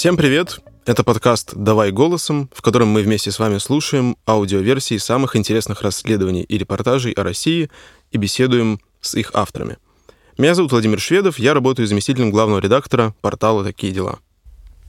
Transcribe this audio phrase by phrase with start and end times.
[0.00, 0.60] Всем привет!
[0.86, 6.42] Это подкаст «Давай голосом», в котором мы вместе с вами слушаем аудиоверсии самых интересных расследований
[6.42, 7.70] и репортажей о России
[8.10, 9.76] и беседуем с их авторами.
[10.38, 14.20] Меня зовут Владимир Шведов, я работаю заместителем главного редактора портала «Такие дела».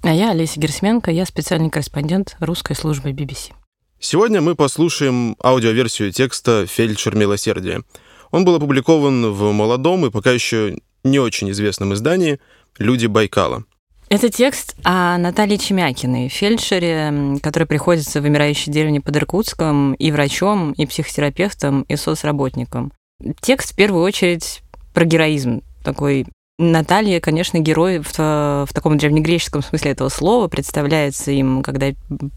[0.01, 3.52] А я Олеся Герсменко, я специальный корреспондент русской службы BBC.
[3.99, 7.83] Сегодня мы послушаем аудиоверсию текста «Фельдшер милосердия».
[8.31, 12.39] Он был опубликован в молодом и пока еще не очень известном издании
[12.77, 13.66] «Люди Байкала».
[14.11, 20.73] Это текст о Наталье Чемякиной, фельдшере, который приходится в вымирающей деревне под Иркутском и врачом,
[20.73, 22.91] и психотерапевтом, и соцработником.
[23.39, 26.25] Текст в первую очередь про героизм, такой
[26.61, 31.88] Наталья, конечно, герой в, в таком древнегреческом смысле этого слова, представляется им, когда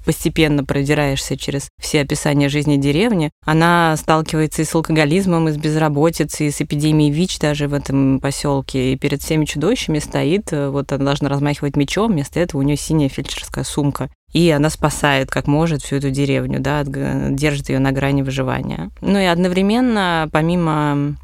[0.07, 3.31] постепенно продираешься через все описания жизни деревни.
[3.45, 8.19] Она сталкивается и с алкоголизмом, и с безработицей, и с эпидемией ВИЧ даже в этом
[8.19, 8.93] поселке.
[8.95, 12.77] И перед всеми чудовищами стоит, э, вот она должна размахивать мечом, вместо этого у нее
[12.77, 14.09] синяя фельдшерская сумка.
[14.33, 18.91] И она спасает, как может, всю эту деревню, да, держит ее на грани выживания.
[19.01, 21.17] Ну и одновременно, помимо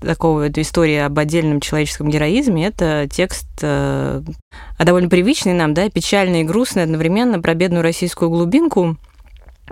[0.00, 4.22] такого истории об отдельном человеческом героизме, это текст э,
[4.78, 8.96] а довольно привычный нам, да, печальный и грустный одновременно про бедную российскую глубинку,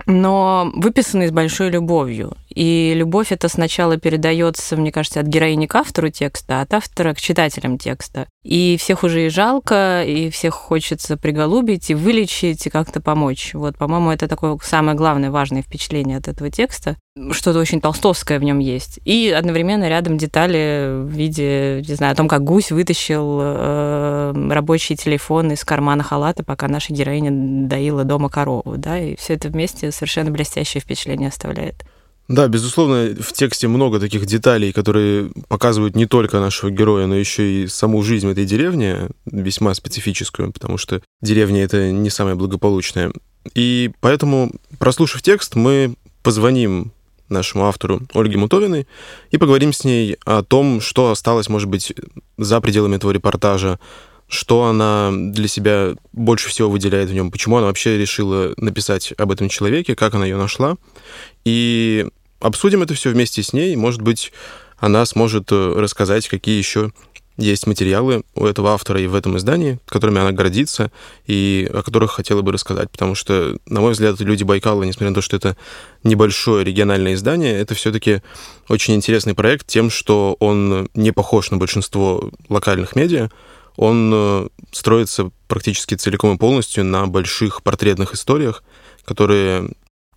[0.05, 2.35] но выписанный с большой любовью.
[2.57, 7.13] И любовь это сначала передается, мне кажется, от героини к автору текста, а от автора
[7.13, 8.25] к читателям текста.
[8.43, 13.53] И всех уже и жалко, и всех хочется приголубить, и вылечить, и как-то помочь.
[13.53, 16.95] Вот, по-моему, это такое самое главное, важное впечатление от этого текста.
[17.29, 19.01] Что-то очень толстовское в нем есть.
[19.05, 24.95] И одновременно рядом детали в виде, не знаю, о том, как гусь вытащил э, рабочий
[24.95, 27.29] телефон из кармана халата, пока наша героиня
[27.67, 31.85] доила дома корову, да, и все это вместе совершенно блестящее впечатление оставляет.
[32.27, 37.63] Да, безусловно, в тексте много таких деталей, которые показывают не только нашего героя, но еще
[37.63, 43.13] и саму жизнь этой деревне, весьма специфическую, потому что деревня это не самая благополучная.
[43.53, 46.91] И поэтому, прослушав текст, мы позвоним
[47.29, 48.87] нашему автору Ольге Мутовиной
[49.31, 51.93] и поговорим с ней о том, что осталось, может быть,
[52.37, 53.79] за пределами этого репортажа,
[54.27, 59.31] что она для себя больше всего выделяет в нем, почему она вообще решила написать об
[59.31, 60.75] этом человеке, как она ее нашла.
[61.45, 62.07] И
[62.39, 63.75] обсудим это все вместе с ней.
[63.75, 64.31] Может быть,
[64.77, 66.91] она сможет э, рассказать, какие еще
[67.37, 70.91] есть материалы у этого автора и в этом издании, которыми она гордится
[71.27, 72.89] и о которых хотела бы рассказать.
[72.89, 75.55] Потому что, на мой взгляд, «Люди Байкала», несмотря на то, что это
[76.03, 78.21] небольшое региональное издание, это все-таки
[78.69, 83.29] очень интересный проект тем, что он не похож на большинство локальных медиа.
[83.75, 88.63] Он э, строится практически целиком и полностью на больших портретных историях,
[89.05, 89.69] которые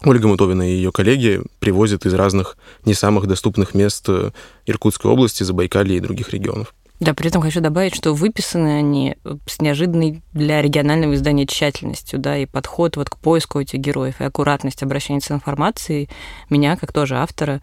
[0.04, 4.30] Ольга Мутовина и ее коллеги привозят из разных не самых доступных мест э,
[4.64, 6.74] Иркутской области, Забайкалья и других регионов.
[7.00, 9.16] Да, при этом хочу добавить, что выписаны они
[9.46, 14.24] с неожиданной для регионального издания тщательностью, да, и подход вот к поиску этих героев, и
[14.24, 16.10] аккуратность обращения с информацией
[16.50, 17.62] меня, как тоже автора,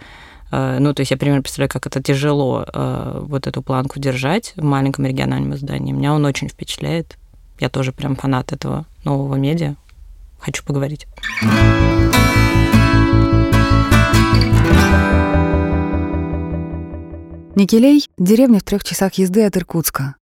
[0.51, 4.53] э, ну, то есть я примерно представляю, как это тяжело э, вот эту планку держать
[4.55, 5.91] в маленьком региональном издании.
[5.91, 7.17] Меня он очень впечатляет.
[7.59, 9.75] Я тоже прям фанат этого нового медиа.
[10.37, 11.07] Хочу поговорить.
[17.55, 20.15] Никелей— деревня в трех часах езды от Иркутска.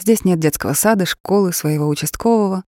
[0.00, 2.64] Здесь нет детского сада, школы, своего участкового.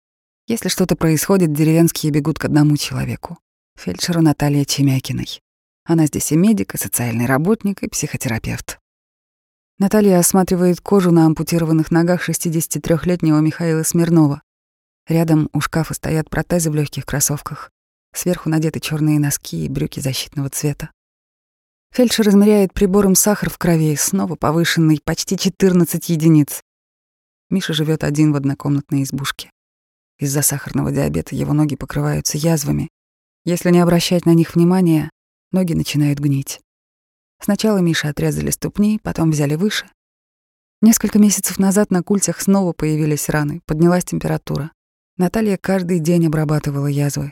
[0.47, 3.39] Если что-то происходит, деревенские бегут к одному человеку—
[3.77, 5.41] фельдшеру Наталье Чемякиной.
[5.83, 8.79] Она здесь и медик, и социальный работник, и психотерапевт.
[9.79, 14.41] Наталья осматривает кожу на ампутированных ногах 63-летнего Михаила Смирнова.
[15.07, 17.71] Рядом у шкафа стоят протезы в легких кроссовках.
[18.13, 20.89] Сверху надеты черные носки и брюки защитного цвета.
[21.91, 26.61] Фельдшер измеряет прибором сахар в крови, снова повышенный, почти 14 единиц.
[27.49, 29.51] Миша живет один в однокомнатной избушке.
[30.17, 32.89] Из-за сахарного диабета его ноги покрываются язвами.
[33.43, 35.09] Если не обращать на них внимания,
[35.51, 36.61] ноги начинают гнить.
[37.39, 39.87] Сначала Мише отрезали ступни, потом взяли выше.
[40.81, 44.71] Несколько месяцев назад на культях снова появились раны, поднялась температура.
[45.17, 47.31] Наталья каждый день обрабатывала язвы.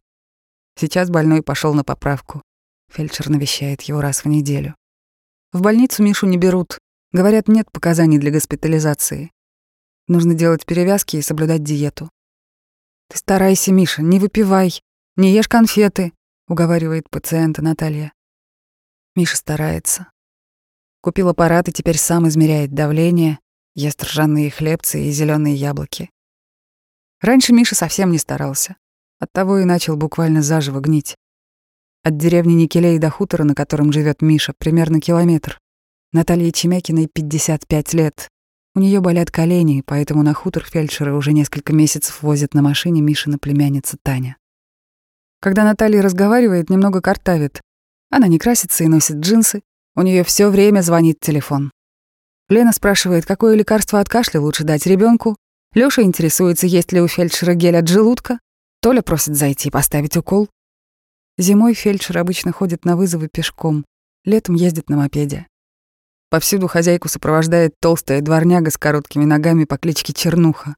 [0.79, 2.41] Сейчас больной пошел на поправку.
[2.89, 4.75] Фельдшер навещает его раз в неделю.
[5.51, 6.79] В больницу Мишу не берут.
[7.11, 9.31] Говорят, нет показаний для госпитализации.
[10.07, 12.09] Нужно делать перевязки и соблюдать диету.
[13.09, 14.81] «Ты старайся, Миша, не выпивай,
[15.17, 16.13] не ешь конфеты»,—
[16.47, 18.13] уговаривает пациента Наталья.
[19.13, 20.09] Миша старается.
[21.01, 23.39] Купил аппарат и теперь сам измеряет давление,
[23.75, 26.12] ест ржаные хлебцы и зеленые яблоки.
[27.23, 28.75] Раньше Миша совсем не старался.
[29.17, 31.15] Оттого и начал буквально заживо гнить.
[32.03, 35.57] От деревни Никелей до хутора, на котором живет Миша, примерно километр.
[36.11, 38.27] Наталье Чемякиной 55 лет.
[38.75, 43.37] У нее болят колени, поэтому на хутор фельдшера уже несколько месяцев возят на машине Мишина
[43.37, 44.35] племянница Таня.
[45.39, 47.61] Когда Наталья разговаривает, немного картавит.
[48.09, 49.61] Она не красится и носит джинсы.
[49.95, 51.71] У нее все время звонит телефон.
[52.49, 55.37] Лена спрашивает, какое лекарство от кашля лучше дать ребенку.
[55.73, 58.39] Лёша интересуется, есть ли у фельдшера гель от желудка.
[58.81, 60.49] Толя просит зайти поставить укол.
[61.37, 63.85] Зимой фельдшер обычно ходит на вызовы пешком,
[64.23, 65.47] летом ездит на мопеде.
[66.29, 70.75] Повсюду хозяйку сопровождает толстая дворняга с короткими ногами по кличке Чернуха.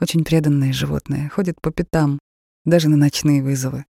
[0.00, 2.18] Очень преданное животное, ходит по пятам,
[2.64, 3.84] даже на ночные вызовы.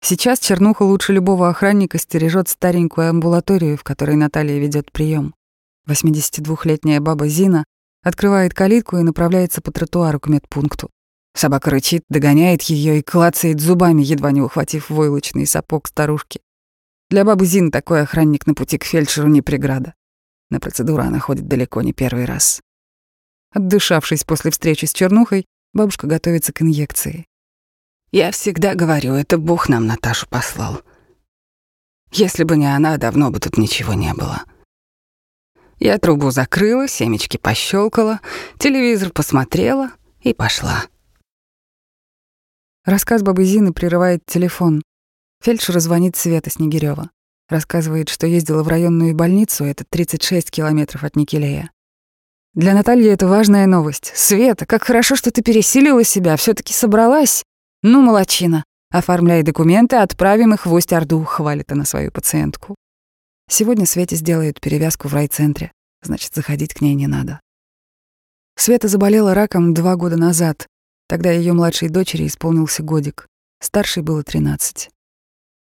[0.00, 5.34] Сейчас Чернуха лучше любого охранника стережет старенькую амбулаторию, в которой Наталья ведет прием.
[5.88, 7.64] 82-летняя баба Зина
[8.04, 10.90] открывает калитку и направляется по тротуару к медпункту.
[11.34, 16.40] Собака рычит, догоняет ее и клацает зубами, едва не ухватив войлочный сапог старушки.
[17.10, 19.94] Для бабы Зин такой охранник на пути к фельдшеру не преграда.
[20.50, 22.60] На процедуру она ходит далеко не первый раз.
[23.52, 27.26] Отдышавшись после встречи с Чернухой, бабушка готовится к инъекции.
[28.12, 30.82] «Я всегда говорю, это Бог нам Наташу послал.
[32.12, 34.44] Если бы не она, давно бы тут ничего не было».
[35.84, 38.20] Я трубу закрыла, семечки пощелкала,
[38.58, 39.90] телевизор посмотрела
[40.22, 40.86] и пошла.
[42.86, 44.80] Рассказ бабы Зины прерывает телефон.
[45.42, 47.10] Фельдшер звонит Света Снегирёва.
[47.50, 51.70] Рассказывает, что ездила в районную больницу, это 36 километров от Никелея.
[52.54, 54.10] Для Натальи это важная новость.
[54.14, 57.44] «Света, как хорошо, что ты пересилила себя, все таки собралась.
[57.82, 58.64] Ну, молочина.
[58.90, 62.74] Оформляй документы, отправим их в Усть-Орду»,— хвалит она свою пациентку.
[63.48, 67.40] Сегодня Свете сделают перевязку в райцентре, значит, заходить к ней не надо.
[68.56, 70.66] Света заболела раком два года назад.
[71.08, 73.26] Тогда ее младшей дочери исполнился годик.
[73.60, 74.90] Старшей было 13.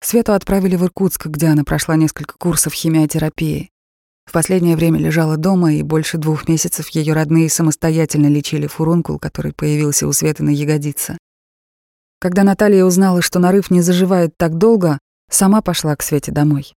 [0.00, 3.70] Свету отправили в Иркутск, где она прошла несколько курсов химиотерапии.
[4.26, 9.52] В последнее время лежала дома, и больше двух месяцев ее родные самостоятельно лечили фурункул, который
[9.52, 11.18] появился у Светы на ягодице.
[12.20, 16.72] Когда Наталья узнала, что нарыв не заживает так долго, сама пошла к Свете домой.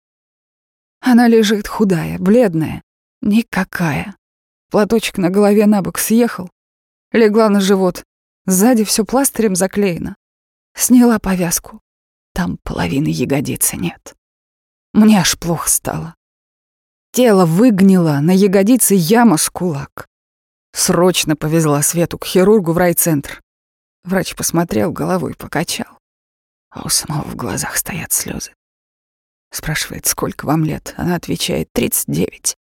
[0.99, 2.81] Она лежит худая, бледная,
[3.21, 4.15] никакая.
[4.71, 6.49] Платочек на голове на бок съехал,
[7.11, 8.03] легла на живот,
[8.45, 10.15] сзади все пластырем заклеено.
[10.75, 11.81] Сняла повязку,
[12.33, 14.13] там половины ягодицы нет.
[14.91, 16.15] Мне аж плохо стало.
[17.11, 20.05] Тело выгнило, на ягодице яма с кулак.
[20.73, 23.41] Срочно повезла Свету к хирургу в райцентр.
[24.03, 25.97] Врач посмотрел, головой покачал.
[26.69, 28.53] А у самого в глазах стоят слезы.
[29.55, 30.93] Спрашивает, сколько вам лет?
[30.97, 32.57] Она отвечает, 39.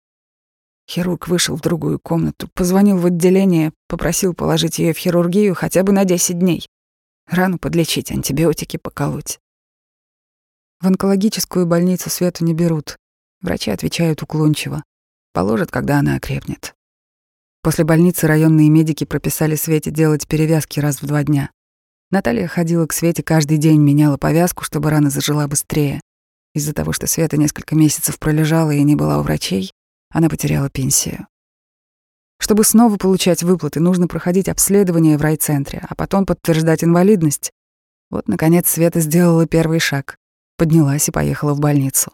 [0.89, 5.93] Хирург вышел в другую комнату, позвонил в отделение, попросил положить ее в хирургию хотя бы
[5.93, 6.69] на 10 дней.
[7.29, 9.41] Рану подлечить, антибиотики поколоть.
[10.81, 12.97] В онкологическую больницу Свету не берут.
[13.41, 14.85] Врачи отвечают уклончиво.
[15.33, 16.77] Положат, когда она окрепнет.
[17.61, 21.51] После больницы районные медики прописали Свете делать перевязки раз в два дня.
[22.13, 26.01] Наталья ходила к Свете каждый день, меняла повязку, чтобы рана зажила быстрее.
[26.55, 29.73] Из-за того, что Света несколько месяцев пролежала и не была у врачей,
[30.11, 31.27] она потеряла пенсию.
[32.39, 37.53] Чтобы снова получать выплаты, нужно проходить обследование в райцентре, а потом подтверждать инвалидность.
[38.11, 40.17] Вот, наконец, Света сделала первый шаг
[40.57, 42.13] поднялась и поехала в больницу.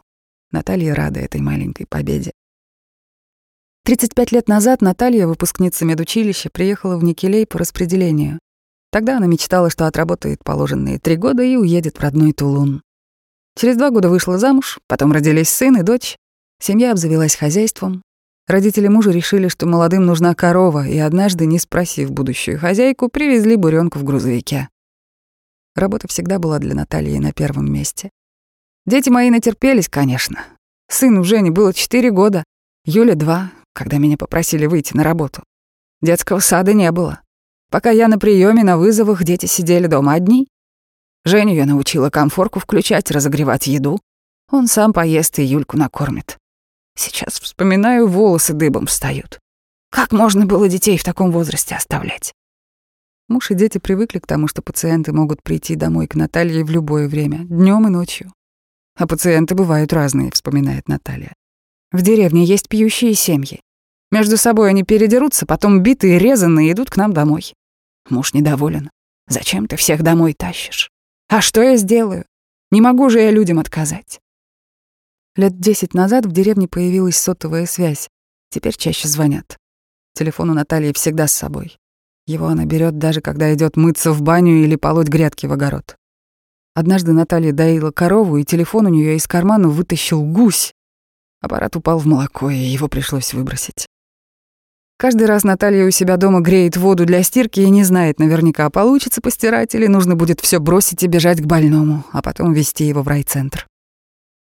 [0.51, 2.33] Наталья рада этой маленькой победе.
[3.85, 8.39] 35 лет назад Наталья, выпускница медучилища, приехала в Никелей по распределению.
[8.91, 12.83] Тогда она мечтала, что отработает положенные три года и уедет в родной Тулун.
[13.57, 16.17] Через два года вышла замуж, потом родились сын и дочь.
[16.61, 18.03] Семья обзавелась хозяйством.
[18.47, 23.99] Родители мужа решили, что молодым нужна корова, и однажды, не спросив будущую хозяйку, привезли буренку
[23.99, 24.69] в грузовике.
[25.77, 28.11] Работа всегда была для Натальи на первом месте.
[28.87, 30.45] Дети мои натерпелись, конечно.
[30.89, 32.45] Сыну Жене было четыре года,
[32.85, 35.45] Юля— два, когда меня попросили выйти на работу.
[36.01, 37.21] Детского сада не было.
[37.71, 40.49] Пока я на приеме, на вызовах, дети сидели дома одни.
[41.25, 44.01] Женю я научила комфорку включать, разогревать еду.
[44.51, 46.39] Он сам поест и Юльку накормит.
[46.97, 49.39] Сейчас вспоминаю, волосы дыбом встают.
[49.91, 52.33] Как можно было детей в таком возрасте оставлять?
[53.29, 57.09] Муж и дети привыкли к тому, что пациенты могут прийти домой к Наталье в любое
[57.09, 58.33] время, днем и ночью.
[58.97, 61.33] А пациенты бывают разные, вспоминает Наталья.
[61.93, 63.61] В деревне есть пьющие семьи.
[64.11, 67.55] Между собой они передерутся, потом битые, резанные идут к нам домой.
[68.09, 68.91] Муж недоволен.
[69.29, 70.91] Зачем ты всех домой тащишь?
[71.33, 72.25] А что я сделаю?
[72.73, 74.21] Не могу же я людям отказать.
[75.37, 78.09] Лет десять назад в деревне появилась сотовая связь.
[78.51, 79.57] Теперь чаще звонят.
[80.15, 81.79] Телефон у Натальи всегда с собой.
[82.27, 85.95] Его она берет даже когда идет мыться в баню или полоть грядки в огород.
[86.75, 90.73] Однажды Наталья доила корову, и телефон у нее из кармана вытащил гусь.
[91.41, 93.87] Аппарат упал в молоко, и его пришлось выбросить.
[95.01, 99.23] Каждый раз Наталья у себя дома греет воду для стирки и не знает наверняка, получится
[99.23, 103.09] постирать или нужно будет все бросить и бежать к больному, а потом везти его в
[103.09, 103.67] райцентр.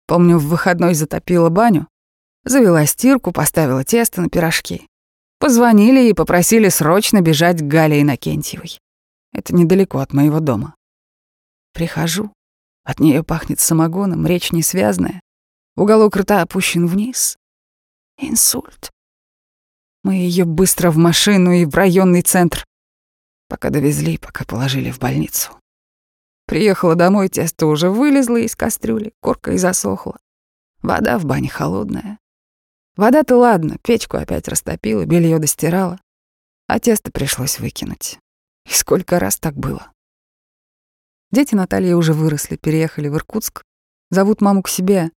[0.06, 1.86] Помню, в выходной затопила баню,
[2.46, 4.86] завела стирку, поставила тесто на пирожки.
[5.38, 8.80] Позвонили и попросили срочно бежать к Гале Иннокентьевой.
[9.34, 10.74] Это недалеко от моего дома.
[11.74, 12.32] Прихожу,
[12.84, 15.20] от нее пахнет самогоном, речь несвязная.
[15.76, 17.36] Уголок рта опущен вниз.
[18.16, 18.90] Инсульт.
[20.08, 22.64] Мы ее быстро в машину и в районный центр.
[23.46, 25.52] Пока довезли, пока положили в больницу.
[26.46, 30.18] Приехала домой, тесто уже вылезло из кастрюли, корка и засохла.
[30.80, 32.18] Вода в бане холодная.
[32.96, 36.00] Вода-то ладно, печку опять растопила, белье достирала.
[36.68, 38.18] А тесто пришлось выкинуть.
[38.64, 39.92] И сколько раз так было.
[41.32, 43.62] Дети Натальи уже выросли, переехали в Иркутск.
[44.10, 45.10] Зовут маму к себе.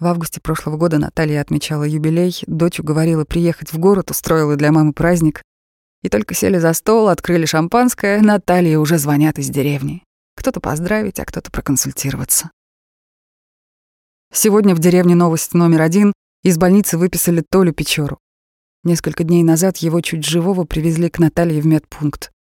[0.00, 4.92] В августе прошлого года Наталья отмечала юбилей, дочь уговорила приехать в город, устроила для мамы
[4.92, 5.42] праздник.
[6.02, 10.02] И только сели за стол, открыли шампанское, Наталье уже звонят из деревни.
[10.36, 12.50] Кто-то поздравить, а кто-то проконсультироваться.
[14.32, 16.12] Сегодня в деревне новость номер один.
[16.42, 18.18] Из больницы выписали Толю Печору.
[18.82, 22.32] Несколько дней назад его чуть живого привезли к Наталье в медпункт.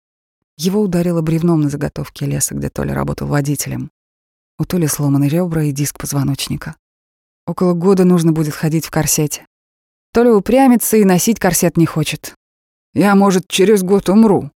[0.56, 3.90] Его ударило бревном на заготовке леса, где Толя работал водителем.
[4.58, 6.76] У Толи сломаны ребра и диск позвоночника.
[7.46, 9.46] Около года нужно будет ходить в корсете.
[10.12, 12.34] Толя упрямится и носить корсет не хочет.
[12.94, 14.50] «Я, может, через год умру».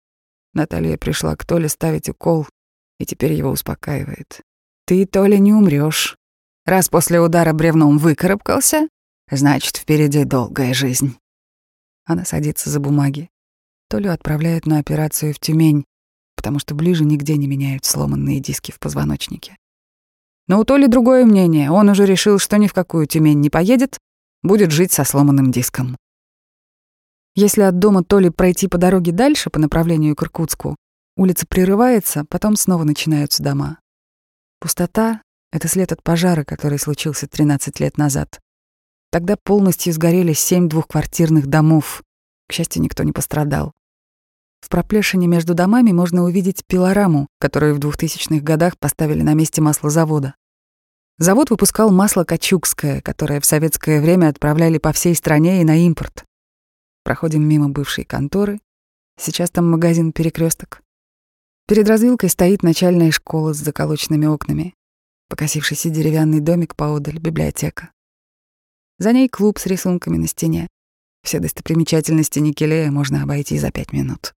[0.52, 2.46] Наталья пришла к Толе ставить укол,
[2.98, 4.42] и теперь его успокаивает.
[4.84, 6.16] «Ты, Толя, не умрёшь.
[6.66, 8.88] Раз после удара бревном выкарабкался,
[9.30, 11.16] значит, впереди долгая жизнь».
[12.04, 13.30] Она садится за бумаги.
[13.88, 15.84] Толю отправляют на операцию в Тюмень,
[16.36, 19.56] потому что ближе нигде не меняют сломанные диски в позвоночнике.
[20.48, 21.70] Но у Толи другое мнение.
[21.70, 23.98] Он уже решил, что ни в какую Тюмень не поедет,
[24.42, 25.96] будет жить со сломанным диском.
[27.34, 30.76] Если от дома Толи пройти по дороге дальше, по направлению к Иркутску,
[31.16, 33.78] улица прерывается, потом снова начинаются дома.
[34.58, 35.20] Пустота—
[35.52, 38.40] это след от пожара, который случился 13 лет назад.
[39.10, 42.02] Тогда полностью сгорели семь двухквартирных домов.
[42.48, 43.72] К счастью, никто не пострадал.
[44.60, 50.34] В проплешине между домами можно увидеть пилораму, которую в 2000-х годах поставили на месте маслозавода.
[51.18, 56.24] Завод выпускал масло качукское, которое в советское время отправляли по всей стране и на импорт.
[57.04, 58.60] Проходим мимо бывшей конторы.
[59.18, 60.82] Сейчас там магазин перекресток.
[61.66, 64.74] Перед развилкой стоит начальная школа с заколоченными окнами.
[65.28, 67.90] Покосившийся деревянный домик поодаль— библиотека.
[68.98, 70.68] За ней клуб с рисунками на стене.
[71.24, 74.35] Все достопримечательности Никелея можно обойти за пять минут.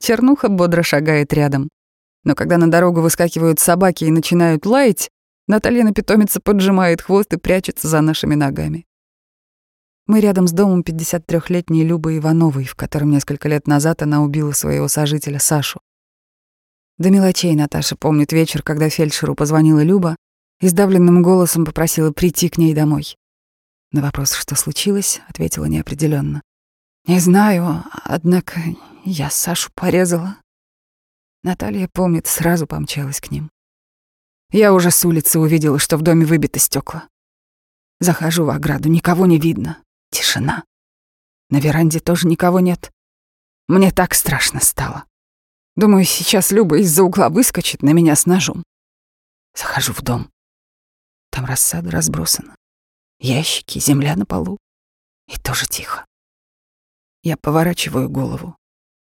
[0.00, 1.68] Чернуха бодро шагает рядом.
[2.24, 5.10] Но когда на дорогу выскакивают собаки и начинают лаять,
[5.48, 8.84] Наталья питомица поджимает хвост и прячется за нашими ногами.
[10.06, 14.88] Мы рядом с домом 53-летней Любы Ивановой, в котором несколько лет назад она убила своего
[14.88, 15.80] сожителя Сашу.
[16.98, 20.16] До мелочей Наташа помнит вечер, когда фельдшеру позвонила Люба
[20.60, 23.16] и сдавленным голосом попросила прийти к ней домой.
[23.92, 26.42] На вопрос, что случилось, ответила неопределенно.
[27.06, 28.60] «Не знаю, однако
[29.10, 30.36] я Сашу порезала».
[31.42, 33.50] Наталья помнит, сразу помчалась к ним.
[34.50, 37.08] Я уже с улицы увидела, что в доме выбиты стекла.
[38.00, 39.82] Захожу в ограду, никого не видно.
[40.10, 40.64] Тишина.
[41.50, 42.92] На веранде тоже никого нет.
[43.68, 45.04] Мне так страшно стало.
[45.76, 48.62] Думаю, сейчас Люба из-за угла выскочит на меня с ножом.
[49.54, 50.30] Захожу в дом.
[51.30, 52.56] Там рассада разбросана
[53.18, 54.58] ящики, земля на полу.
[55.26, 56.04] И тоже тихо.
[57.22, 58.56] Я поворачиваю голову.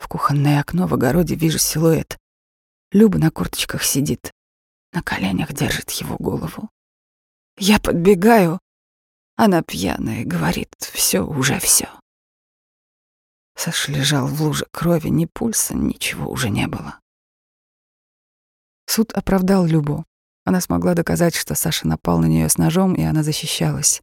[0.00, 2.18] В кухонное окно в огороде вижу силуэт.
[2.90, 4.32] Люба на курточках сидит.
[4.92, 6.70] На коленях держит его голову.
[7.58, 8.58] Я подбегаю.
[9.36, 11.88] Она пьяная, говорит, все уже все.
[13.54, 16.98] Саша лежал в луже крови, ни пульса, ничего уже не было.
[18.86, 20.06] Суд оправдал Любу.
[20.44, 24.00] Она смогла доказать, что Саша напал на нее с ножом, и она защищалась.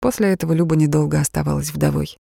[0.00, 2.16] После этого Люба недолго оставалась вдовой.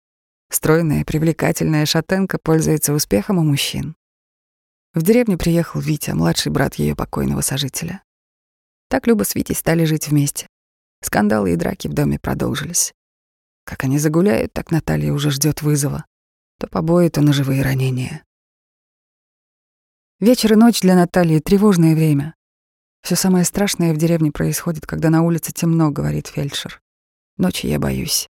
[0.53, 3.97] Стройная, привлекательная шатенка пользуется успехом у мужчин.
[4.93, 8.03] В деревню приехал Витя, младший брат ее покойного сожителя.
[8.89, 10.47] Так Люба с Витей стали жить вместе.
[11.01, 12.93] Скандалы и драки в доме продолжились.
[13.65, 16.05] Как они загуляют, так Наталья уже ждет вызова.
[16.61, 18.23] То побои, то ножевые ранения.
[20.21, 22.35] Вечер и ночь для Натальи— тревожное время.
[23.01, 26.83] Все самое страшное в деревне происходит, когда на улице темно, говорит фельдшер.
[27.39, 28.29] Ночи я боюсь.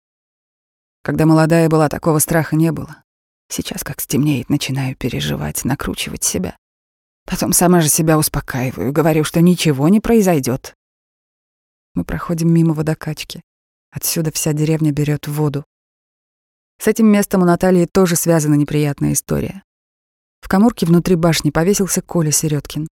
[1.03, 3.03] Когда молодая была, такого страха не было.
[3.49, 6.57] Сейчас, как стемнеет, начинаю переживать, накручивать себя.
[7.27, 10.75] Потом сама же себя успокаиваю, говорю, что ничего не произойдет.
[11.95, 13.43] Мы проходим мимо водокачки.
[13.91, 15.65] Отсюда вся деревня берет воду.
[16.79, 19.63] С этим местом у Натальи тоже связана неприятная история.
[20.41, 22.89] В коморке внутри башни повесился Коля Середкин.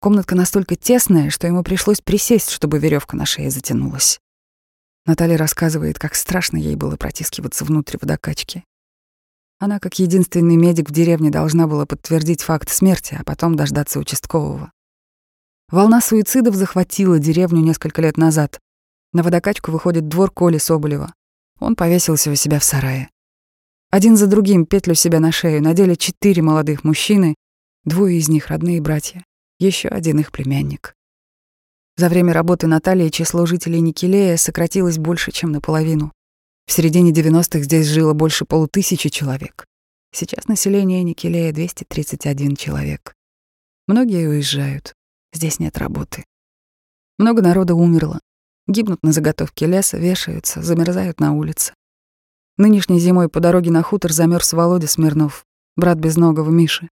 [0.00, 4.20] Комнатка настолько тесная, что ему пришлось присесть, чтобы веревка на шее затянулась.
[5.08, 8.62] Наталья рассказывает, как страшно ей было протискиваться внутрь водокачки.
[9.58, 14.70] Она, как единственный медик в деревне, должна была подтвердить факт смерти, а потом дождаться участкового.
[15.70, 18.60] Волна суицидов захватила деревню несколько лет назад.
[19.14, 21.14] На водокачку выходит двор Коли Соболева.
[21.58, 23.08] Он повесился у себя в сарае.
[23.88, 27.34] Один за другим петлю себя на шею надели четыре молодых мужчины,
[27.84, 29.24] двое из них родные братья,
[29.58, 30.97] еще один их племянник.
[31.98, 36.12] За время работы Натальи число жителей Никелея сократилось больше, чем наполовину.
[36.66, 39.66] В середине 90-х здесь жило больше полутысячи человек.
[40.12, 43.16] Сейчас население Никелея 231 человек.
[43.88, 44.94] Многие уезжают.
[45.32, 46.24] Здесь нет работы.
[47.18, 48.20] Много народа умерло.
[48.68, 51.74] Гибнут на заготовке леса, вешаются, замерзают на улице.
[52.58, 56.90] Нынешней зимой по дороге на хутор замерз Володя Смирнов, брат безногого Миши.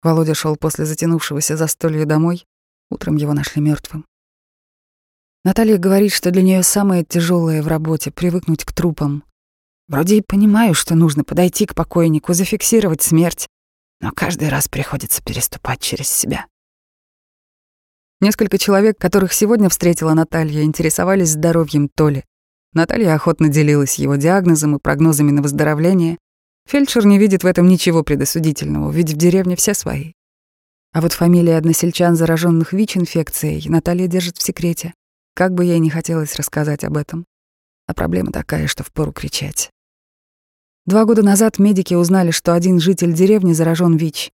[0.00, 2.46] Володя шел после затянувшегося застолья домой.
[2.88, 4.06] Утром его нашли мертвым.
[5.48, 9.24] Наталья говорит, что для нее самое тяжелое в работе— привыкнуть к трупам.
[9.88, 13.48] Вроде и понимаю, что нужно подойти к покойнику, зафиксировать смерть,
[14.02, 16.44] но каждый раз приходится переступать через себя.
[18.20, 22.26] Несколько человек, которых сегодня встретила Наталья, интересовались здоровьем Толи.
[22.74, 26.18] Наталья охотно делилась его диагнозом и прогнозами на выздоровление.
[26.68, 30.12] Фельдшер не видит в этом ничего предосудительного, ведь в деревне все свои.
[30.92, 34.92] А вот фамилии односельчан, зараженных ВИЧ-инфекцией, Наталья держит в секрете.
[35.38, 37.24] Как бы ей не хотелось рассказать об этом.
[37.86, 39.70] А проблема такая, что впору кричать.
[40.84, 44.32] Два года назад медики узнали, что один житель деревни заражен ВИЧ.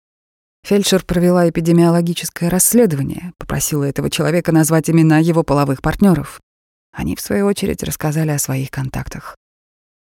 [0.62, 6.40] Фельдшер провела эпидемиологическое расследование, попросила этого человека назвать имена его половых партнеров.
[6.92, 9.36] Они, в свою очередь, рассказали о своих контактах.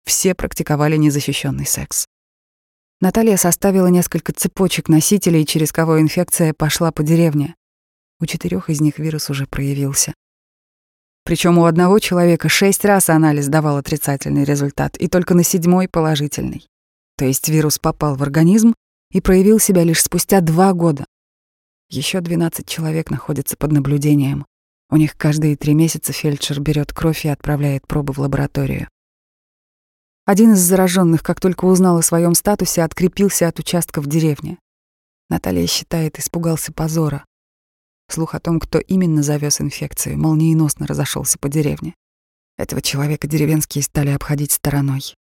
[0.05, 2.07] Все практиковали незащищенный секс.
[3.01, 7.57] Наталья составила несколько цепочек носителей, через кого инфекция пошла по деревне.
[8.21, 10.15] У четырех из них вирус уже проявился.
[11.25, 16.67] Причем у одного человека шесть раз анализ давал отрицательный результат, и только на седьмой положительный.
[17.17, 18.75] То есть вирус попал в организм
[19.11, 21.07] и проявил себя лишь спустя два года.
[21.89, 24.45] Еще 12 человек находятся под наблюдением.
[24.91, 28.89] У них каждые три месяца фельдшер берет кровь и отправляет пробы в лабораторию.
[30.27, 34.59] Один из зараженных, как только узнал о своем статусе, открепился от участка в деревне.
[35.29, 37.25] Наталья считает, испугался позора.
[38.09, 41.95] Слух о том, кто именно завез инфекцию, молниеносно разошелся по деревне.
[42.57, 45.15] Этого человека деревенские стали обходить стороной.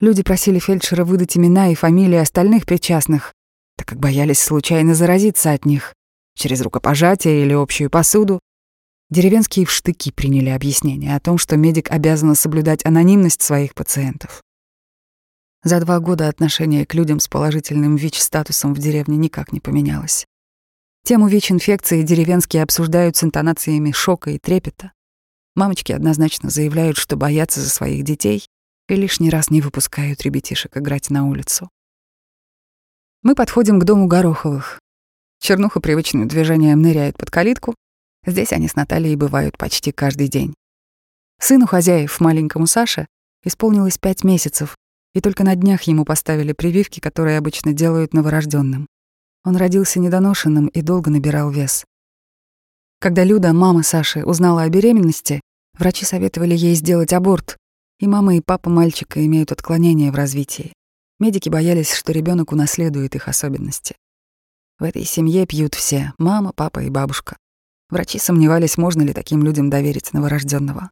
[0.00, 3.34] Люди просили фельдшера выдать имена и фамилии остальных причастных,
[3.76, 5.94] так как боялись случайно заразиться от них
[6.34, 8.40] через рукопожатие или общую посуду.
[9.10, 14.40] Деревенские в штыки приняли объяснение о том, что медик обязан соблюдать анонимность своих пациентов.
[15.62, 20.24] За два года отношение к людям с положительным ВИЧ-статусом в деревне никак не поменялось.
[21.04, 24.92] Тему ВИЧ-инфекции деревенские обсуждают с интонациями шока и трепета.
[25.56, 28.46] Мамочки однозначно заявляют, что боятся за своих детей
[28.88, 31.70] и лишний раз не выпускают ребятишек играть на улицу.
[33.22, 34.80] Мы подходим к дому Гороховых.
[35.40, 37.74] Чернуха привычным движением ныряет под калитку.
[38.26, 40.54] Здесь они с Натальей бывают почти каждый день.
[41.38, 43.06] Сыну хозяев, маленькому Саше,
[43.44, 44.76] исполнилось пять месяцев,
[45.14, 48.86] и только на днях ему поставили прививки, которые обычно делают новорожденным.
[49.44, 51.84] Он родился недоношенным и долго набирал вес.
[52.98, 55.40] Когда Люда, мама Саши, узнала о беременности,
[55.78, 57.56] врачи советовали ей сделать аборт,
[57.98, 60.74] и мама, и папа мальчика имеют отклонения в развитии.
[61.18, 63.96] Медики боялись, что ребенок унаследует их особенности.
[64.78, 67.36] В этой семье пьют все— мама, папа и бабушка.
[67.90, 70.90] Врачи сомневались, можно ли таким людям доверить новорожденного.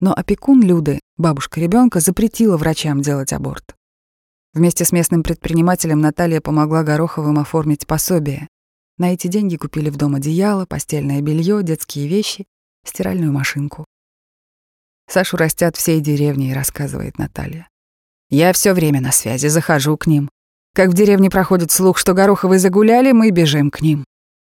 [0.00, 3.74] Но опекун Люды, бабушка ребенка, запретила врачам делать аборт.
[4.58, 8.48] Вместе с местным предпринимателем Наталья помогла Гороховым оформить пособие.
[8.98, 12.44] На эти деньги купили в дом одеяло, постельное белье, детские вещи,
[12.84, 13.84] стиральную машинку.
[15.08, 17.68] Сашу растят всей деревней, рассказывает Наталья.
[18.30, 20.28] Я все время на связи, захожу к ним.
[20.74, 24.04] Как в деревне проходит слух, что Гороховы загуляли, мы бежим к ним.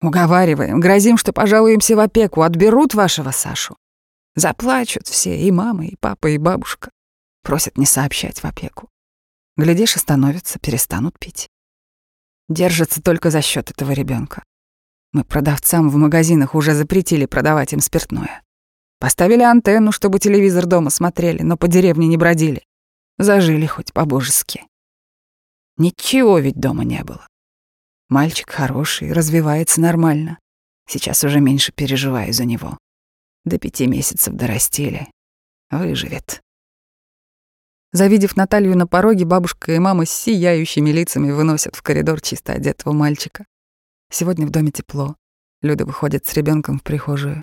[0.01, 3.77] Уговариваем, грозим, что пожалуемся в опеку, отберут вашего Сашу.
[4.35, 6.91] Заплачут все, и мама, и папа, и бабушка.
[7.43, 8.89] Просят не сообщать в опеку.
[9.61, 11.47] Глядишь, остановятся, перестанут пить.
[12.49, 14.43] Держатся только за счет этого ребенка.
[15.13, 18.43] Мы продавцам в магазинах уже запретили продавать им спиртное.
[19.01, 22.65] Поставили антенну, чтобы телевизор дома смотрели, но по деревне не бродили.
[23.19, 24.63] Зажили хоть по-божески.
[25.77, 27.29] Ничего ведь дома не было.
[28.09, 30.39] Мальчик хороший, развивается нормально.
[30.89, 32.79] Сейчас уже меньше переживаю за него.
[33.45, 35.11] До пяти месяцев дорастили.
[35.71, 36.41] Выживет.
[37.93, 42.93] Завидев Наталью на пороге, бабушка и мама с сияющими лицами выносят в коридор чисто одетого
[42.93, 43.47] мальчика.
[44.13, 45.17] Сегодня в доме тепло.
[45.63, 47.43] Люда выходит с ребенком в прихожую.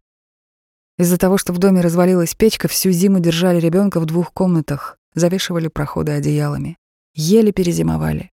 [0.98, 5.68] Из-за того, что в доме развалилась печка, всю зиму держали ребенка в двух комнатах, завешивали
[5.68, 6.78] проходы одеялами.
[7.14, 8.32] Еле перезимовали.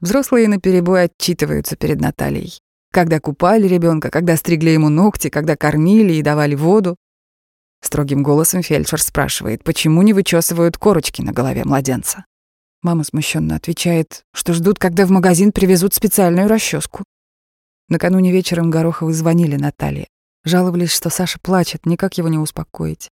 [0.00, 2.58] Взрослые наперебой отчитываются перед Натальей.
[2.92, 6.96] Когда купали ребенка, когда стригли ему ногти, когда кормили и давали воду.
[7.80, 12.24] Строгим голосом фельдшер спрашивает, почему не вычесывают корочки на голове младенца.
[12.82, 17.04] Мама смущенно отвечает, что ждут, когда в магазин привезут специальную расческу.
[17.88, 20.08] Накануне вечером Гороховы звонили Наталье.
[20.44, 23.10] Жаловались, что Саша плачет, никак его не успокоить.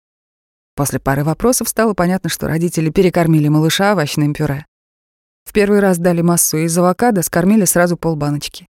[0.76, 4.66] После пары вопросов стало понятно, что родители перекормили малыша овощным пюре.
[5.46, 8.68] В первый раз дали массу из авокадо, скормили сразу полбаночки.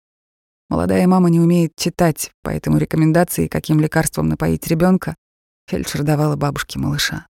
[0.69, 5.15] Молодая мама не умеет читать, поэтому рекомендации, каким лекарством напоить ребенка,
[5.67, 7.28] фельдшер давала бабушке малыша.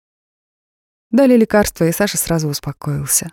[1.11, 3.33] Дали лекарство, и Саша сразу успокоился.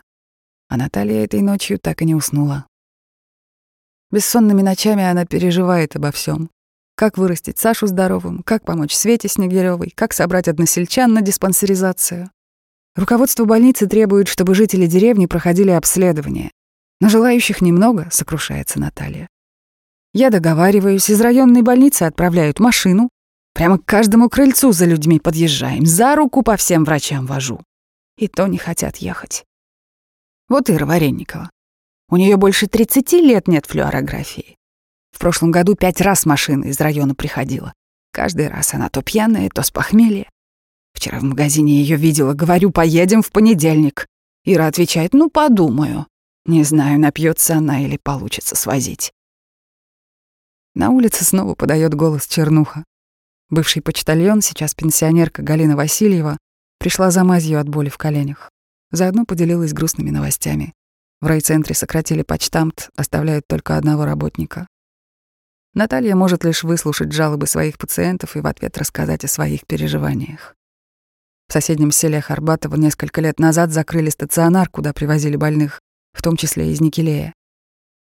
[0.68, 2.66] А Наталья этой ночью так и не уснула.
[4.10, 6.50] Бессонными ночами она переживает обо всем:
[6.96, 12.30] Как вырастить Сашу здоровым, как помочь Свете Снегирёвой, как собрать односельчан на диспансеризацию.
[12.96, 16.50] Руководство больницы требует, чтобы жители деревни проходили обследование.
[17.00, 19.28] Но желающих немного, сокрушается Наталья.
[20.12, 23.08] Я договариваюсь, из районной больницы отправляют машину.
[23.58, 27.60] Прямо к каждому крыльцу за людьми подъезжаем, за руку по всем врачам вожу.
[28.16, 29.44] И то не хотят ехать.
[30.48, 31.50] Вот Ира Варенникова.
[32.08, 34.54] У нее больше 30 лет нет флюорографии.
[35.10, 37.72] В прошлом году пять раз машина из района приходила.
[38.12, 40.30] Каждый раз она то пьяная, то с похмелья.
[40.94, 44.06] Вчера в магазине ее видела, говорю, поедем в понедельник.
[44.44, 46.06] Ира отвечает, ну, подумаю.
[46.46, 49.10] Не знаю, напьется она или получится свозить.
[50.76, 52.84] На улице снова подает голос Чернуха.
[53.50, 56.36] Бывший почтальон, сейчас пенсионерка Галина Васильева,
[56.78, 58.50] пришла за мазью от боли в коленях.
[58.90, 60.74] Заодно поделилась грустными новостями.
[61.20, 64.66] В райцентре сократили почтамт, оставляют только одного работника.
[65.74, 70.54] Наталья может лишь выслушать жалобы своих пациентов и в ответ рассказать о своих переживаниях.
[71.48, 75.80] В соседнем селе Харбатово несколько лет назад закрыли стационар, куда привозили больных,
[76.12, 77.32] в том числе из Никелея.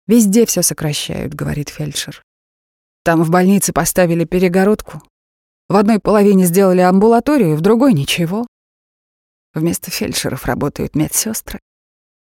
[0.08, 2.24] «Везде все сокращают»,— говорит фельдшер.
[3.04, 5.04] «Там в больнице поставили перегородку.
[5.74, 8.46] В одной половине сделали амбулаторию, в другой— ничего.
[9.56, 11.60] Вместо фельдшеров работают медсестры.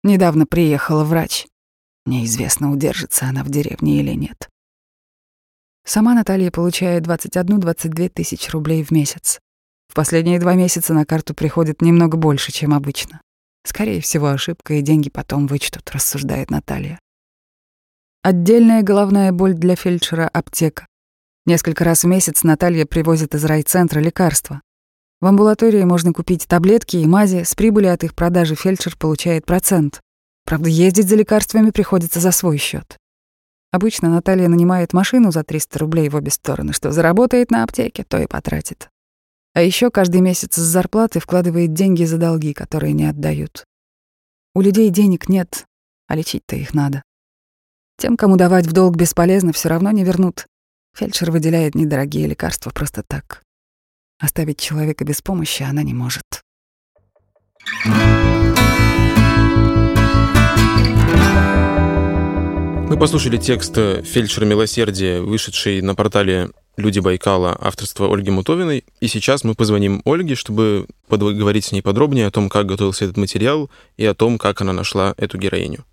[0.04, 1.48] Недавно приехала врач.
[2.06, 4.50] Неизвестно, удержится она в деревне или нет.
[5.86, 9.40] Сама Наталья получает 21-22 тысячи рублей в месяц.
[9.88, 13.22] В последние два месяца на карту приходит немного больше, чем обычно.
[13.64, 17.00] Скорее всего, ошибка, и деньги потом вычтут, рассуждает Наталья.
[18.24, 20.86] Отдельная головная боль для фельдшера— аптека.
[21.48, 24.62] Несколько раз в месяц Наталья привозит из райцентра лекарства.
[25.22, 30.02] В амбулатории можно купить таблетки и мази, с прибыли от их продажи фельдшер получает процент.
[30.44, 32.98] Правда, ездить за лекарствами приходится за свой счет.
[33.72, 38.22] Обычно Наталья нанимает машину за 300 рублей в обе стороны, что заработает на аптеке, то
[38.22, 38.90] и потратит.
[39.54, 43.64] А еще каждый месяц с зарплаты вкладывает деньги за долги, которые не отдают.
[44.54, 45.64] У людей денег нет,
[46.08, 47.04] а лечить-то их надо.
[47.98, 50.46] Тем, кому давать в долг бесполезно, все равно не вернут.
[50.98, 53.44] Фельдшер выделяет недорогие лекарства просто так.
[54.20, 56.24] Оставить человека без помощи она не может.
[62.90, 68.84] Мы послушали текст «Фельдшер милосердия», вышедший на портале «Люди Байкала» авторства Ольги Мутовиной.
[69.00, 73.18] И сейчас мы позвоним Ольге, чтобы поговорить с ней подробнее о том, как готовился этот
[73.18, 75.86] материал и о том, как она нашла эту героиню.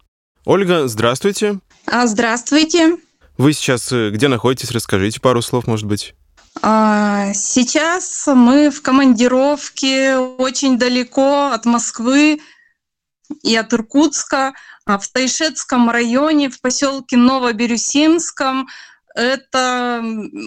[0.47, 1.59] Ольга, здравствуйте.
[1.87, 2.97] А, здравствуйте.
[3.37, 4.71] Вы сейчас э, где находитесь?
[4.71, 6.15] Расскажите пару слов, может быть.
[6.63, 12.41] А, сейчас мы в командировке очень далеко от Москвы
[13.43, 14.55] и от Иркутска,
[14.87, 18.69] а, в Тайшетском районе, в поселке Новобирюсинском.
[19.15, 20.05] Это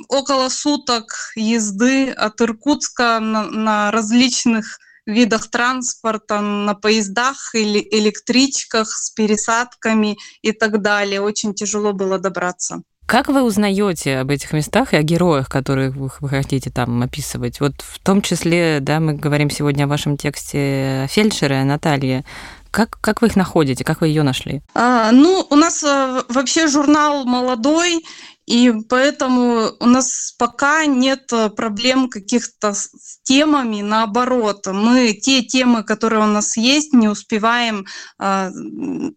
[0.07, 9.09] около суток езды от Иркутска на, на различных видах транспорта, на поездах или электричках с
[9.11, 11.21] пересадками и так далее.
[11.21, 12.81] Очень тяжело было добраться.
[13.07, 17.61] Как вы узнаете об этих местах и о героях, которых вы, хотите там описывать?
[17.61, 22.25] Вот в том числе, да, мы говорим сегодня о вашем тексте фельдшера Натальи.
[22.71, 23.83] Как, как вы их находите?
[23.83, 24.61] Как вы ее нашли?
[24.73, 28.03] А, ну, у нас а, вообще журнал молодой,
[28.47, 34.65] и поэтому у нас пока нет э, проблем каких-то с темами, наоборот.
[34.67, 37.85] Мы те темы, которые у нас есть, не успеваем
[38.19, 38.51] э,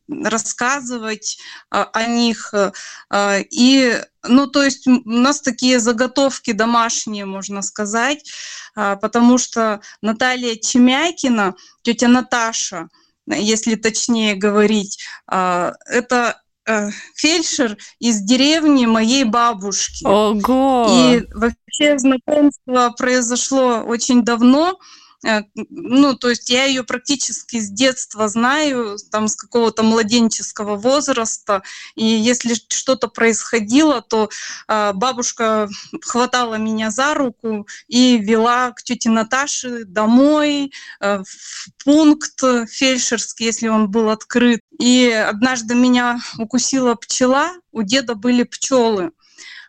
[0.08, 1.38] рассказывать
[1.70, 2.52] э, о них.
[2.52, 8.28] Э, и, ну, то есть у нас такие заготовки домашние, можно сказать,
[8.74, 12.88] э, потому что Наталья Чемякина, тетя Наташа,
[13.26, 14.98] если точнее говорить,
[15.30, 20.04] э, это Э, фельдшер из деревни моей бабушки.
[20.04, 20.86] Ого!
[20.88, 24.78] И вообще знакомство произошло очень давно.
[25.26, 31.62] Э, ну, то есть я ее практически с детства знаю, там с какого-то младенческого возраста,
[31.94, 34.30] и если что-то происходило, то
[34.68, 35.68] э, бабушка
[36.02, 43.68] хватала меня за руку и вела к тете Наташе домой, э, в пункт фельдшерский, если
[43.68, 44.60] он был открыт.
[44.78, 49.10] И однажды меня укусила пчела, у деда были пчелы.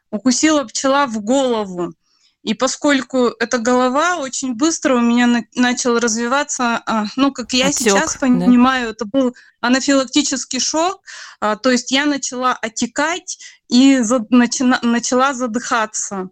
[0.10, 1.94] Укусила пчела в голову.
[2.44, 7.68] И поскольку эта голова очень быстро у меня на, начал развиваться, а, ну, как я
[7.68, 8.92] Отек, сейчас понимаю, да?
[8.92, 11.02] это был анафилактический шок,
[11.40, 13.38] а, то есть я начала отекать
[13.70, 16.30] и за, начина, начала задыхаться.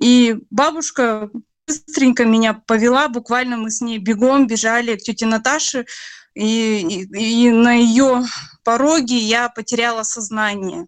[0.00, 1.30] И бабушка
[1.66, 5.86] быстренько меня повела, буквально мы с ней бегом бежали к тете Наташе,
[6.34, 8.24] и, и, и на ее
[8.62, 10.86] пороге я потеряла сознание.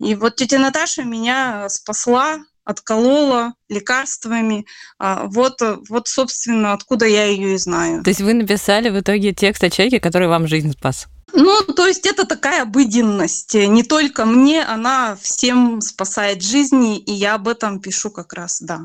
[0.00, 4.66] И вот тетя Наташа меня спасла, отколола лекарствами.
[4.98, 8.02] А, вот, вот, собственно, откуда я ее и знаю.
[8.02, 11.06] То есть вы написали в итоге текст о человеке, который вам жизнь спас?
[11.32, 13.54] Ну, то есть это такая обыденность.
[13.54, 18.80] Не только мне, она всем спасает жизни, и я об этом пишу как раз, да.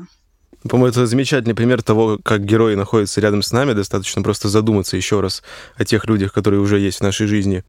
[0.68, 3.72] По-моему, это замечательный пример того, как герои находятся рядом с нами.
[3.72, 5.42] Достаточно просто задуматься еще раз
[5.76, 7.64] о тех людях, которые уже есть в нашей жизни.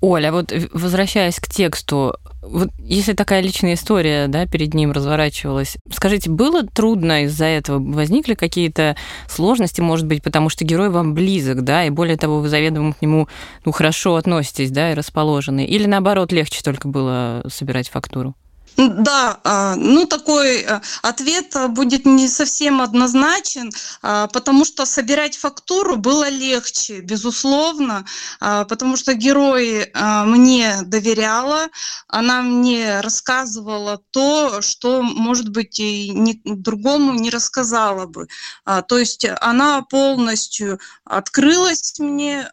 [0.00, 6.30] Оля, вот возвращаясь к тексту, вот если такая личная история, да, перед ним разворачивалась, скажите,
[6.30, 7.78] было трудно из-за этого?
[7.78, 8.96] Возникли какие-то
[9.28, 13.02] сложности, может быть, потому что герой вам близок, да, и более того, вы заведомо к
[13.02, 13.28] нему,
[13.64, 15.64] ну, хорошо относитесь, да, и расположены?
[15.64, 18.34] Или наоборот, легче только было собирать фактуру?
[18.76, 23.70] Да, а, ну такой э, ответ будет не совсем однозначен,
[24.02, 28.04] а, потому что собирать фактуру было легче, безусловно,
[28.38, 31.68] а, потому что герой мне доверяла,
[32.08, 36.12] она мне рассказывала то, что, может быть, и
[36.44, 38.28] другому не рассказала бы.
[38.64, 42.50] То есть она полностью открылась мне,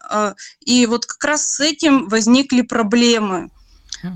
[0.62, 3.50] и вот как раз с этим возникли проблемы.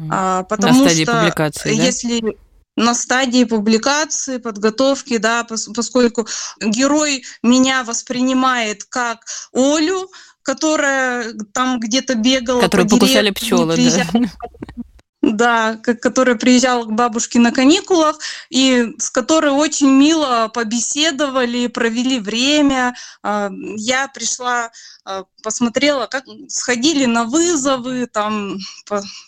[0.10, 1.84] А, потому на стадии что публикации, да?
[1.84, 2.38] если
[2.76, 6.28] на стадии публикации, подготовки, да, поскольку
[6.62, 10.10] герой меня воспринимает как Олю,
[10.43, 12.62] которая там где-то бегала.
[12.62, 14.30] Которую по покусали пчелы, да.
[15.30, 18.18] Да, которая приезжала к бабушке на каникулах,
[18.50, 22.96] и с которой очень мило побеседовали, провели время.
[23.24, 24.72] А, я пришла,
[25.04, 28.58] а, посмотрела, как сходили на вызовы, там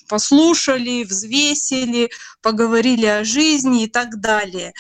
[0.08, 4.74] послушали, взвесили, поговорили о жизни и так далее.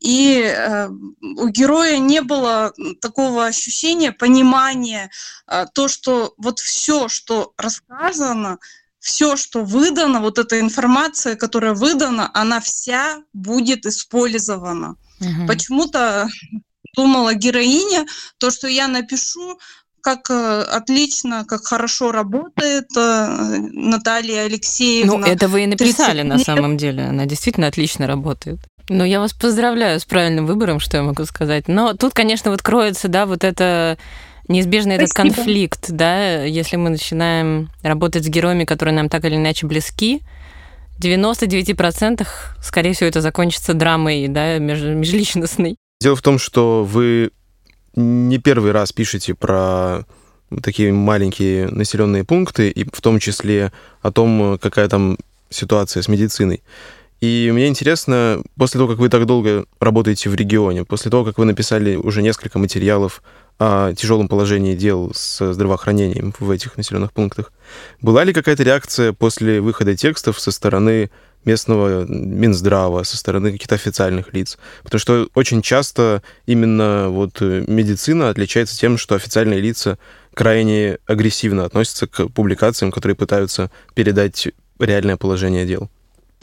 [0.00, 5.12] И э, у героя не было такого ощущения, понимания,
[5.46, 8.58] э, то, что вот все, что рассказано,
[9.02, 14.94] все, что выдано, вот эта информация, которая выдана, она вся будет использована.
[15.20, 15.48] Угу.
[15.48, 16.28] Почему-то
[16.96, 18.06] думала героиня,
[18.38, 19.58] то, что я напишу,
[20.00, 25.18] как э, отлично, как хорошо работает э, Наталья Алексеевна.
[25.18, 27.04] Ну, это вы и написали на самом деле.
[27.04, 28.60] Она действительно отлично работает.
[28.88, 31.66] Ну, я вас поздравляю с правильным выбором, что я могу сказать.
[31.66, 33.98] Но тут, конечно, вот кроется, да, вот это
[34.48, 39.66] неизбежно этот конфликт, да, если мы начинаем работать с героями, которые нам так или иначе
[39.66, 40.22] близки,
[40.98, 42.26] в 99%
[42.62, 45.76] скорее всего это закончится драмой, да, меж, межличностной.
[46.00, 47.30] Дело в том, что вы
[47.94, 50.04] не первый раз пишете про
[50.62, 55.16] такие маленькие населенные пункты, и в том числе о том, какая там
[55.50, 56.62] ситуация с медициной.
[57.22, 61.38] И мне интересно, после того, как вы так долго работаете в регионе, после того, как
[61.38, 63.22] вы написали уже несколько материалов
[63.60, 67.52] о тяжелом положении дел с здравоохранением в этих населенных пунктах.
[68.00, 71.12] Была ли какая-то реакция после выхода текстов со стороны
[71.44, 74.58] местного Минздрава, со стороны каких-то официальных лиц?
[74.82, 79.96] Потому что очень часто именно вот медицина отличается тем, что официальные лица
[80.34, 84.48] крайне агрессивно относятся к публикациям, которые пытаются передать
[84.80, 85.88] реальное положение дел.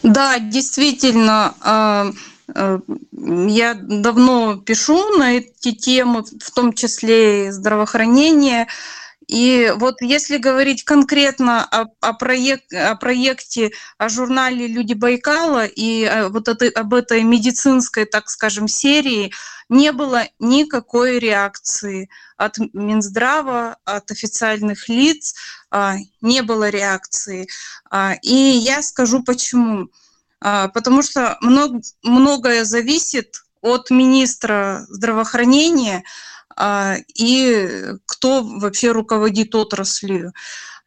[0.03, 2.11] Да, действительно, а,
[2.55, 2.79] Э,
[3.47, 8.67] я давно пишу на эти темы, в том числе и здравоохранение,
[9.29, 16.03] И вот если говорить конкретно о, о, проект, о проекте, о журнале «Люди Байкала» и
[16.03, 19.31] э, вот это, об этой медицинской, так скажем, серии,
[19.69, 25.35] не было никакой реакции от Минздрава, от официальных лиц,
[25.69, 27.47] а, не было реакции.
[27.91, 29.89] А, и я скажу почему.
[30.41, 36.03] А, потому что много, многое зависит от министра здравоохранения,
[37.15, 40.33] и кто вообще руководит отраслью.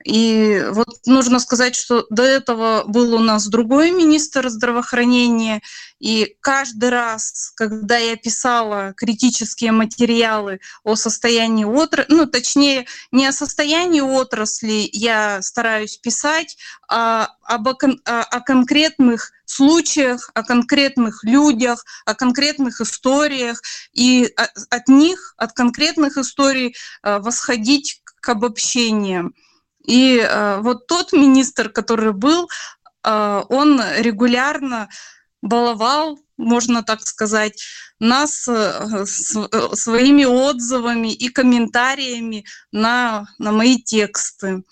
[0.05, 5.63] И вот нужно сказать, что до этого был у нас другой министр здравоохранения,
[6.01, 13.33] и каждый раз, когда я писала критические материалы о состоянии отрасли, ну, точнее, не о
[13.33, 16.57] состоянии отрасли я стараюсь писать,
[16.89, 23.61] а об, о, о конкретных случаях, о конкретных людях, о конкретных историях,
[23.93, 24.33] и
[24.71, 29.35] от них, от конкретных историй э, восходить к обобщениям.
[29.85, 32.49] И э, вот тот министр, который был,
[33.05, 34.89] э, он регулярно
[35.43, 37.63] баловал, можно так сказать,
[37.99, 39.37] нас э, с,
[39.75, 44.63] своими отзывами и комментариями на, на мои тексты.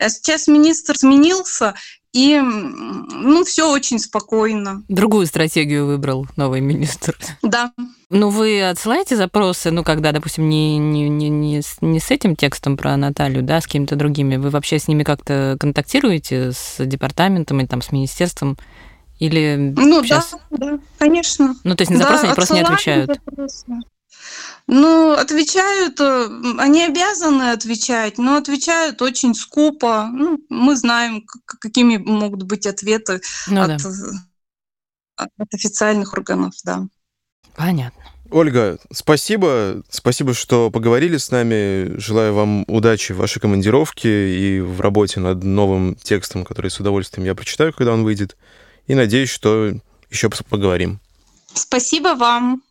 [0.00, 1.74] А сейчас министр сменился,
[2.12, 4.82] и ну, все очень спокойно.
[4.88, 7.16] Другую стратегию выбрал новый министр.
[7.42, 7.72] Да.
[8.08, 12.34] Ну, вы отсылаете запросы, ну, когда, допустим, не, не, не, не, с, не с этим
[12.34, 17.60] текстом про Наталью, да, с какими-то другими, вы вообще с ними как-то контактируете, с департаментом
[17.60, 18.58] или там с министерством?
[19.20, 20.34] Или ну сейчас...
[20.50, 21.54] да, да, конечно.
[21.62, 23.20] Ну, то есть на запросы да, они просто не отвечают.
[23.24, 23.66] Запросы.
[24.72, 26.28] Ну, отвечают, э,
[26.58, 30.08] они обязаны отвечать, но отвечают очень скупо.
[30.12, 33.88] Ну, мы знаем, какими могут быть ответы ну, от, да.
[35.18, 36.86] Э, от официальных органов, да.
[37.56, 38.00] Понятно.
[38.30, 39.82] Ольга, спасибо.
[39.90, 41.98] Спасибо, что поговорили с нами.
[41.98, 47.26] Желаю вам удачи в вашей командировке и в работе над новым текстом, который с удовольствием
[47.26, 48.36] я прочитаю, когда он выйдет.
[48.86, 49.72] И надеюсь, что
[50.10, 51.00] еще поговорим.
[51.54, 52.62] Спасибо вам.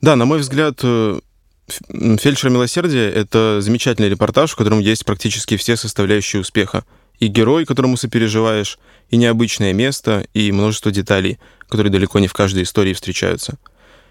[0.00, 1.20] Да, на мой взгляд, э,
[1.68, 6.84] «Фельдшер милосердия»— это замечательный репортаж, в котором есть практически все составляющие успеха.
[7.18, 8.78] И герой, которому сопереживаешь,
[9.10, 13.58] и необычное место, и множество деталей, которые далеко не в каждой истории встречаются.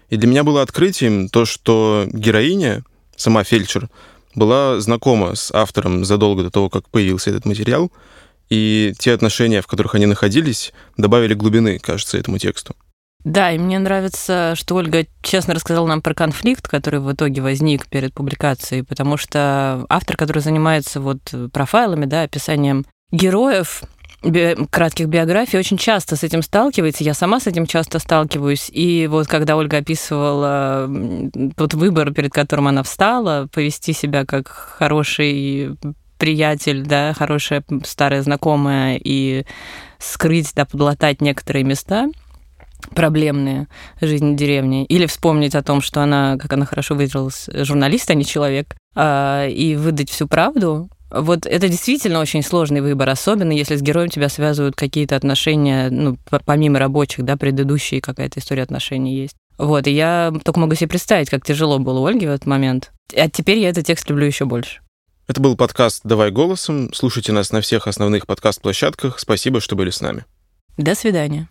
[0.08, 2.84] И для меня было открытием то, что героиня,
[3.16, 3.88] сама фельдшер,
[4.34, 7.92] была знакома с автором задолго до того, как появился этот материал,
[8.48, 12.74] и те отношения, в которых они находились, добавили глубины, кажется, этому тексту.
[13.24, 17.86] Да, и мне нравится, что Ольга честно рассказала нам про конфликт, который в итоге возник
[17.86, 23.84] перед публикацией, потому что автор, который занимается вот профайлами, да, описанием героев,
[24.24, 27.04] би кратких биографий очень часто с этим сталкивается.
[27.04, 28.70] Я сама с этим часто сталкиваюсь.
[28.72, 30.90] И вот когда Ольга описывала
[31.56, 35.76] тот выбор, перед которым она встала, повести себя как хороший
[36.18, 39.44] приятель, да, хорошая старая знакомая и
[39.98, 42.08] скрыть, да, подлатать некоторые места–
[42.94, 43.68] проблемные
[44.00, 48.24] жизни деревни, или вспомнить о том, что она, как она хорошо выразилась, журналист, а не
[48.24, 53.82] человек, а, и выдать всю правду, вот это действительно очень сложный выбор, особенно если с
[53.82, 56.16] героем тебя связывают какие-то отношения, ну,
[56.46, 59.36] помимо рабочих, да, предыдущие какая-то история отношений есть.
[59.58, 62.92] Вот, и я только могу себе представить, как тяжело было Ольге в этот момент.
[63.14, 64.80] А теперь я этот текст люблю еще больше.
[65.28, 66.92] Это был подкаст «Давай голосом».
[66.94, 69.18] Слушайте нас на всех основных подкаст-площадках.
[69.18, 70.24] Спасибо, что были с нами.
[70.78, 71.48] До свидания.